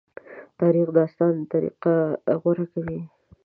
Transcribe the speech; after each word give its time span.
تاریخي 0.59 0.91
داستان 0.97 1.33
طریقه 1.53 1.93
غوره 2.41 2.65
کوي. 2.73 2.99